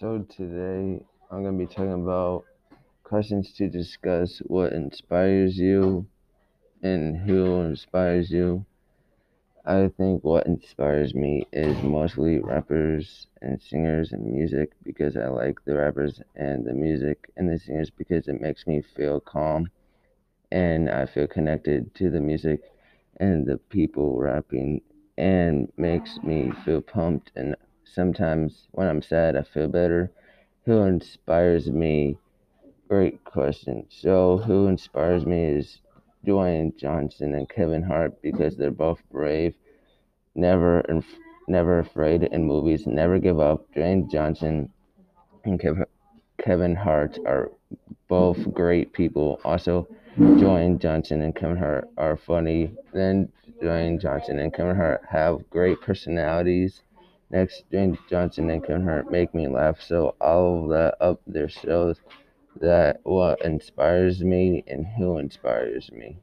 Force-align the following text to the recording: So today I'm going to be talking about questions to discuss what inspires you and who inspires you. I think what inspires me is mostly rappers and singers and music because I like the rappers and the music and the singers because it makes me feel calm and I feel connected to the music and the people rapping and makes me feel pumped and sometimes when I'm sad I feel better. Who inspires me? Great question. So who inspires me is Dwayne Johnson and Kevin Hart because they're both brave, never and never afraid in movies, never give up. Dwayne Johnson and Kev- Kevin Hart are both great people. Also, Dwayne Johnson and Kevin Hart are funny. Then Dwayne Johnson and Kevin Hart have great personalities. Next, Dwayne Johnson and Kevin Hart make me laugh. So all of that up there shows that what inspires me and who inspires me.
So 0.00 0.26
today 0.28 1.04
I'm 1.30 1.44
going 1.44 1.56
to 1.56 1.66
be 1.66 1.72
talking 1.72 2.02
about 2.02 2.44
questions 3.04 3.52
to 3.54 3.68
discuss 3.68 4.38
what 4.38 4.72
inspires 4.72 5.56
you 5.56 6.06
and 6.82 7.16
who 7.16 7.60
inspires 7.60 8.28
you. 8.28 8.66
I 9.64 9.88
think 9.96 10.24
what 10.24 10.48
inspires 10.48 11.14
me 11.14 11.46
is 11.52 11.80
mostly 11.84 12.40
rappers 12.40 13.28
and 13.40 13.62
singers 13.62 14.10
and 14.10 14.26
music 14.26 14.72
because 14.82 15.16
I 15.16 15.28
like 15.28 15.64
the 15.64 15.76
rappers 15.76 16.20
and 16.34 16.66
the 16.66 16.74
music 16.74 17.30
and 17.36 17.48
the 17.48 17.60
singers 17.60 17.90
because 17.90 18.26
it 18.26 18.40
makes 18.40 18.66
me 18.66 18.82
feel 18.96 19.20
calm 19.20 19.70
and 20.50 20.90
I 20.90 21.06
feel 21.06 21.28
connected 21.28 21.94
to 21.94 22.10
the 22.10 22.20
music 22.20 22.62
and 23.20 23.46
the 23.46 23.58
people 23.58 24.18
rapping 24.18 24.80
and 25.16 25.72
makes 25.76 26.18
me 26.24 26.50
feel 26.64 26.80
pumped 26.80 27.30
and 27.36 27.54
sometimes 27.84 28.68
when 28.72 28.88
I'm 28.88 29.02
sad 29.02 29.36
I 29.36 29.42
feel 29.42 29.68
better. 29.68 30.10
Who 30.64 30.82
inspires 30.82 31.70
me? 31.70 32.18
Great 32.88 33.24
question. 33.24 33.86
So 33.90 34.38
who 34.38 34.66
inspires 34.66 35.26
me 35.26 35.44
is 35.44 35.80
Dwayne 36.26 36.76
Johnson 36.76 37.34
and 37.34 37.48
Kevin 37.48 37.82
Hart 37.82 38.20
because 38.22 38.56
they're 38.56 38.70
both 38.70 39.02
brave, 39.10 39.54
never 40.34 40.80
and 40.80 41.04
never 41.48 41.78
afraid 41.78 42.22
in 42.22 42.44
movies, 42.44 42.86
never 42.86 43.18
give 43.18 43.38
up. 43.38 43.66
Dwayne 43.74 44.10
Johnson 44.10 44.70
and 45.44 45.60
Kev- 45.60 45.86
Kevin 46.42 46.74
Hart 46.74 47.18
are 47.26 47.50
both 48.08 48.52
great 48.52 48.92
people. 48.92 49.40
Also, 49.44 49.86
Dwayne 50.18 50.78
Johnson 50.78 51.22
and 51.22 51.34
Kevin 51.34 51.56
Hart 51.56 51.88
are 51.98 52.16
funny. 52.16 52.72
Then 52.92 53.30
Dwayne 53.62 54.00
Johnson 54.00 54.38
and 54.38 54.52
Kevin 54.52 54.76
Hart 54.76 55.02
have 55.08 55.48
great 55.50 55.80
personalities. 55.80 56.82
Next, 57.34 57.68
Dwayne 57.72 57.98
Johnson 58.08 58.48
and 58.48 58.64
Kevin 58.64 58.84
Hart 58.84 59.10
make 59.10 59.34
me 59.34 59.48
laugh. 59.48 59.82
So 59.82 60.14
all 60.20 60.62
of 60.62 60.68
that 60.70 60.96
up 61.00 61.20
there 61.26 61.48
shows 61.48 62.00
that 62.60 63.00
what 63.02 63.42
inspires 63.44 64.22
me 64.22 64.62
and 64.68 64.86
who 64.86 65.18
inspires 65.18 65.90
me. 65.90 66.16